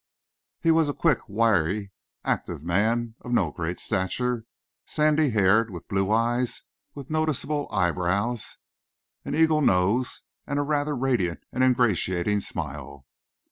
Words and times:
He 0.61 0.71
was 0.71 0.89
a 0.89 0.95
quick, 0.95 1.19
wiry, 1.27 1.91
active 2.25 2.63
man 2.63 3.13
of 3.21 3.31
no 3.31 3.51
great 3.51 3.79
stature, 3.79 4.45
sandy 4.83 5.29
haired, 5.29 5.69
with 5.69 5.87
blue 5.87 6.09
eyes 6.09 6.63
with 6.95 7.11
noticeable 7.11 7.67
eye 7.71 7.91
brows, 7.91 8.57
an 9.25 9.35
eagle 9.35 9.61
nose, 9.61 10.23
and 10.47 10.57
a 10.57 10.63
rather 10.63 10.95
radiant 10.95 11.43
and 11.51 11.63
ingratiating 11.63 12.39
smile. 12.39 13.05